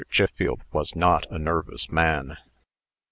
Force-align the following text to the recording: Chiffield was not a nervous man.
Chiffield 0.09 0.61
was 0.71 0.95
not 0.95 1.27
a 1.29 1.37
nervous 1.37 1.91
man. 1.91 2.35